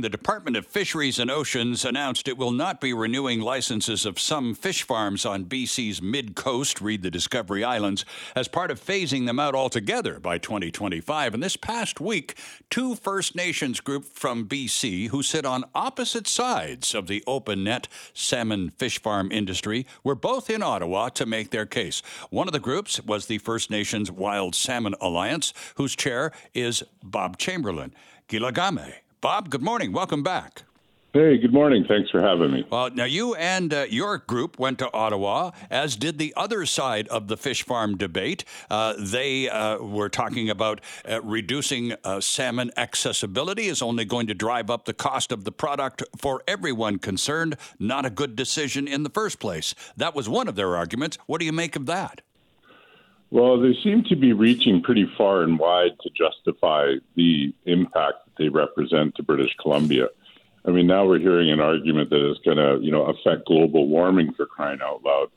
[0.00, 4.54] The Department of Fisheries and Oceans announced it will not be renewing licenses of some
[4.54, 8.04] fish farms on BC's mid coast, read the Discovery Islands,
[8.36, 11.34] as part of phasing them out altogether by 2025.
[11.34, 12.38] And this past week,
[12.70, 17.88] two First Nations groups from BC who sit on opposite sides of the open net
[18.14, 22.04] salmon fish farm industry were both in Ottawa to make their case.
[22.30, 27.36] One of the groups was the First Nations Wild Salmon Alliance, whose chair is Bob
[27.36, 27.92] Chamberlain.
[28.28, 29.92] Gilagame Bob, good morning.
[29.92, 30.62] Welcome back.
[31.12, 31.84] Hey, good morning.
[31.88, 32.64] Thanks for having me.
[32.70, 37.08] Well, now you and uh, your group went to Ottawa, as did the other side
[37.08, 38.44] of the fish farm debate.
[38.70, 44.34] Uh, they uh, were talking about uh, reducing uh, salmon accessibility is only going to
[44.34, 47.56] drive up the cost of the product for everyone concerned.
[47.80, 49.74] Not a good decision in the first place.
[49.96, 51.18] That was one of their arguments.
[51.26, 52.20] What do you make of that?
[53.30, 58.48] Well, they seem to be reaching pretty far and wide to justify the impact they
[58.48, 60.08] represent to British Columbia.
[60.64, 63.88] I mean, now we're hearing an argument that is going to, you know, affect global
[63.88, 65.28] warming for crying out loud.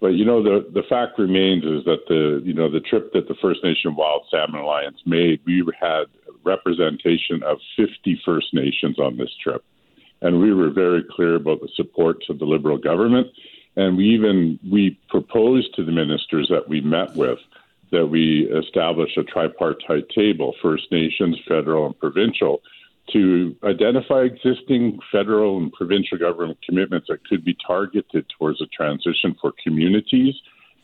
[0.00, 3.28] But you know, the the fact remains is that the you know the trip that
[3.28, 6.04] the First Nation Wild Salmon Alliance made, we had
[6.42, 9.62] representation of 50 First Nations on this trip,
[10.22, 13.26] and we were very clear about the support to the Liberal government
[13.76, 17.38] and we even we proposed to the ministers that we met with
[17.92, 22.62] that we establish a tripartite table, First Nations, federal, and provincial,
[23.12, 29.36] to identify existing federal and provincial government commitments that could be targeted towards a transition
[29.40, 30.34] for communities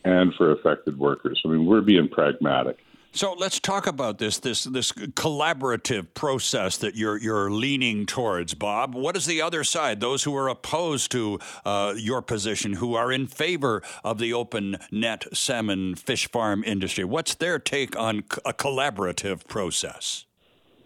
[0.03, 1.41] and for affected workers.
[1.45, 2.77] I mean, we're being pragmatic.
[3.13, 8.93] So let's talk about this this this collaborative process that you're you're leaning towards, Bob.
[8.93, 9.99] What is the other side?
[9.99, 14.77] Those who are opposed to uh, your position, who are in favor of the open
[14.91, 17.03] net salmon fish farm industry.
[17.05, 20.25] What's their take on a collaborative process?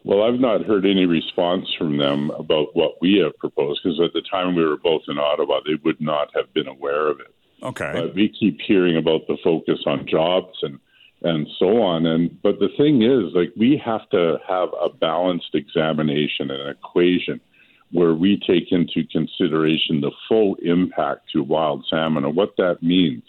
[0.04, 4.14] Well, I've not heard any response from them about what we have proposed because at
[4.14, 7.36] the time we were both in Ottawa, they would not have been aware of it.
[7.62, 7.92] Okay.
[7.94, 10.80] But we keep hearing about the focus on jobs and
[11.24, 12.06] and so on.
[12.06, 16.70] And but the thing is, like we have to have a balanced examination and an
[16.70, 17.40] equation
[17.92, 23.24] where we take into consideration the full impact to wild salmon and what that means.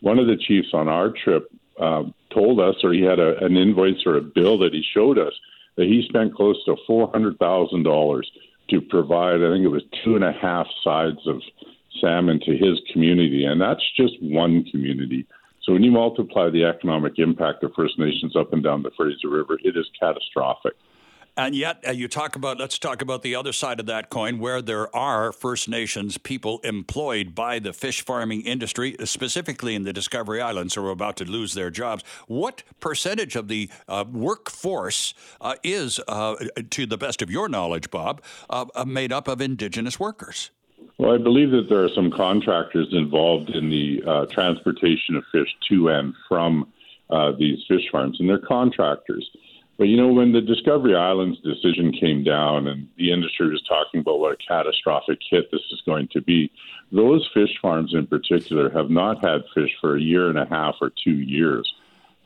[0.00, 3.56] One of the chiefs on our trip uh, told us, or he had a, an
[3.56, 5.34] invoice or a bill that he showed us,
[5.76, 8.30] that he spent close to four hundred thousand dollars
[8.70, 9.42] to provide.
[9.42, 11.40] I think it was two and a half sides of
[12.00, 15.26] salmon to his community, and that's just one community.
[15.66, 19.28] So when you multiply the economic impact of First Nations up and down the Fraser
[19.28, 20.74] River, it is catastrophic.
[21.36, 24.38] And yet, uh, you talk about, let's talk about the other side of that coin,
[24.38, 29.92] where there are First Nations people employed by the fish farming industry, specifically in the
[29.92, 32.04] Discovery Islands, who are about to lose their jobs.
[32.26, 36.36] What percentage of the uh, workforce uh, is, uh,
[36.70, 40.52] to the best of your knowledge, Bob, uh, uh, made up of Indigenous workers?
[40.98, 45.54] Well, I believe that there are some contractors involved in the uh, transportation of fish
[45.68, 46.72] to and from
[47.10, 49.28] uh, these fish farms, and they're contractors.
[49.78, 54.00] But you know, when the Discovery Islands decision came down and the industry was talking
[54.00, 56.50] about what a catastrophic hit this is going to be,
[56.92, 60.76] those fish farms in particular have not had fish for a year and a half
[60.80, 61.70] or two years.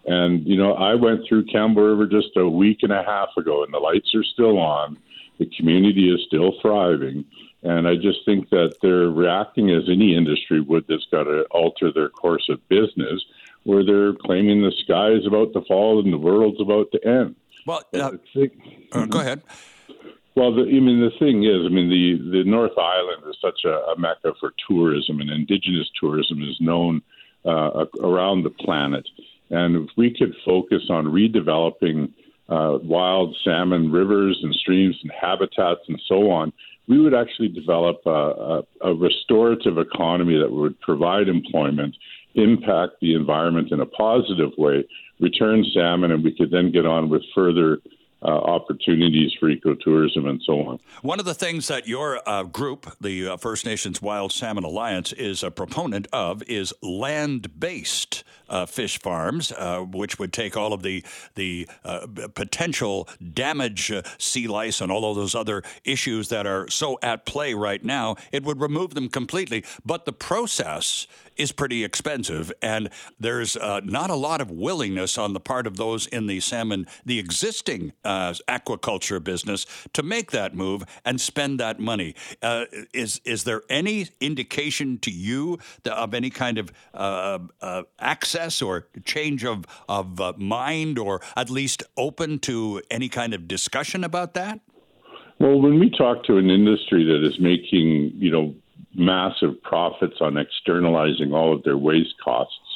[0.07, 3.65] And, you know, I went through Campbell River just a week and a half ago,
[3.65, 4.97] and the lights are still on.
[5.41, 7.25] The community is still thriving.
[7.63, 11.91] And I just think that they're reacting as any industry would that's got to alter
[11.93, 13.25] their course of business,
[13.65, 17.37] where they're claiming the sky is about to fall and the world's about to end.
[17.67, 18.53] Well, uh, think,
[18.93, 19.43] uh, go ahead.
[20.35, 23.61] Well, the, I mean, the thing is, I mean, the, the North Island is such
[23.65, 27.03] a, a mecca for tourism, and indigenous tourism is known
[27.45, 29.09] uh, around the planet.
[29.51, 32.13] And if we could focus on redeveloping
[32.51, 36.53] uh, wild salmon rivers and streams and habitats and so on,
[36.89, 41.95] we would actually develop a, a, a restorative economy that would provide employment,
[42.35, 44.85] impact the environment in a positive way,
[45.21, 47.79] return salmon, and we could then get on with further
[48.23, 50.79] uh, opportunities for ecotourism and so on.
[51.03, 55.13] One of the things that your uh, group, the uh, First Nations Wild Salmon Alliance,
[55.13, 60.83] is a proponent of is land-based uh, fish farms, uh, which would take all of
[60.83, 61.05] the
[61.35, 66.99] the uh, potential damage, sea lice, and all of those other issues that are so
[67.03, 68.17] at play right now.
[68.33, 71.07] It would remove them completely, but the process
[71.37, 76.07] is pretty expensive, and there's not a lot of willingness on the part of those
[76.09, 81.79] in the salmon, the existing uh, aquaculture business to make that move and spend that
[81.79, 82.15] money.
[82.43, 88.63] Uh, is is there any indication to you of any kind of uh, uh access
[88.63, 94.05] or change of of uh, mind, or at least open to any kind of discussion
[94.05, 94.61] about that?
[95.39, 98.55] Well, when we talk to an industry that is making, you know,
[98.95, 102.71] massive profits on externalizing all of their waste costs,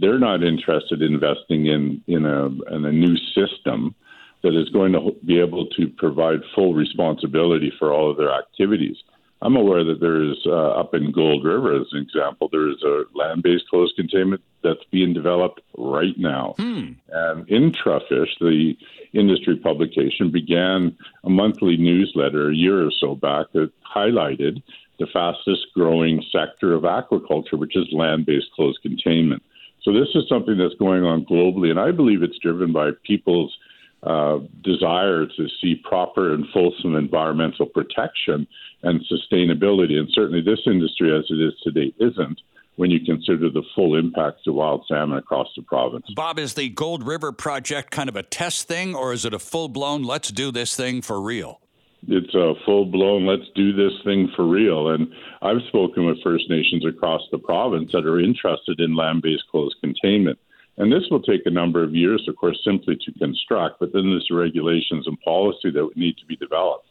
[0.00, 2.46] they're not interested in investing in in a
[2.76, 3.94] in a new system
[4.42, 8.96] that is going to be able to provide full responsibility for all of their activities.
[9.40, 12.82] I'm aware that there is uh, up in Gold River, as an example, there is
[12.82, 16.54] a land-based closed containment that's being developed right now.
[16.56, 16.92] Hmm.
[17.08, 18.74] And Intrafish, the
[19.12, 24.60] industry publication, began a monthly newsletter a year or so back that highlighted
[24.98, 29.42] the fastest growing sector of aquaculture, which is land-based closed containment.
[29.82, 33.56] So this is something that's going on globally, and I believe it's driven by people's
[34.02, 38.46] uh, desire to see proper and fulsome environmental protection
[38.82, 39.98] and sustainability.
[39.98, 42.40] And certainly, this industry, as it is today, isn't
[42.76, 46.06] when you consider the full impacts to wild salmon across the province.
[46.14, 49.38] Bob, is the Gold River project kind of a test thing, or is it a
[49.40, 51.60] full blown, let's do this thing for real?
[52.06, 54.90] It's a full blown, let's do this thing for real.
[54.90, 55.08] And
[55.42, 59.74] I've spoken with First Nations across the province that are interested in land based closed
[59.80, 60.38] containment.
[60.78, 64.10] And this will take a number of years, of course, simply to construct, but then
[64.10, 66.86] there's regulations and policy that would need to be developed.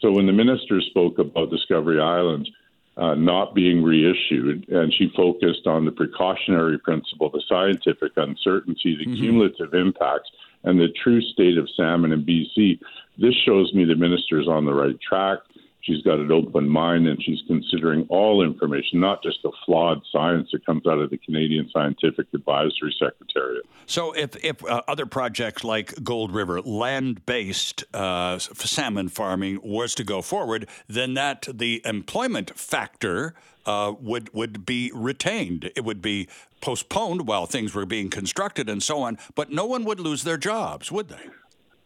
[0.00, 2.48] So when the minister spoke about Discovery Island
[2.96, 9.04] uh, not being reissued, and she focused on the precautionary principle, the scientific uncertainty, the
[9.04, 9.20] mm-hmm.
[9.20, 10.30] cumulative impacts,
[10.62, 12.78] and the true state of salmon in BC,
[13.18, 15.38] this shows me the minister is on the right track.
[15.86, 20.48] She's got an open mind and she's considering all information, not just the flawed science
[20.52, 23.64] that comes out of the Canadian Scientific Advisory Secretariat.
[23.86, 29.94] So, if, if uh, other projects like Gold River, land based uh, salmon farming, was
[29.94, 33.34] to go forward, then that the employment factor
[33.64, 35.70] uh, would would be retained.
[35.76, 36.28] It would be
[36.60, 40.36] postponed while things were being constructed and so on, but no one would lose their
[40.36, 41.30] jobs, would they?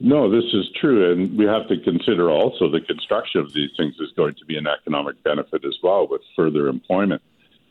[0.02, 3.94] No, this is true, and we have to consider also the construction of these things
[4.00, 7.20] is going to be an economic benefit as well with further employment.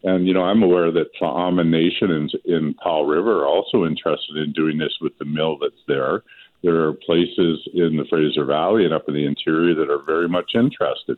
[0.03, 4.37] And you know, I'm aware that Tla'amin Nation in, in Powell River are also interested
[4.37, 6.21] in doing this with the mill that's there.
[6.61, 10.29] There are places in the Fraser Valley and up in the interior that are very
[10.29, 11.17] much interested.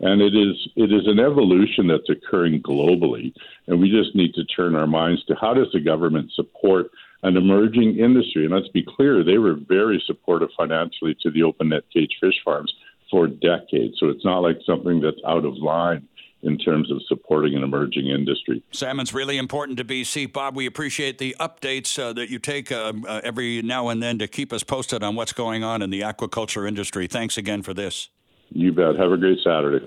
[0.00, 3.32] And it is it is an evolution that's occurring globally,
[3.66, 6.90] and we just need to turn our minds to how does the government support
[7.22, 8.44] an emerging industry.
[8.44, 12.34] And let's be clear, they were very supportive financially to the open net cage fish
[12.44, 12.72] farms
[13.10, 13.96] for decades.
[13.98, 16.06] So it's not like something that's out of line
[16.42, 18.62] in terms of supporting an emerging industry.
[18.72, 20.32] Salmon's really important to BC.
[20.32, 24.18] Bob, we appreciate the updates uh, that you take uh, uh, every now and then
[24.18, 27.06] to keep us posted on what's going on in the aquaculture industry.
[27.06, 28.08] Thanks again for this.
[28.50, 28.96] You bet.
[28.96, 29.86] Have a great Saturday.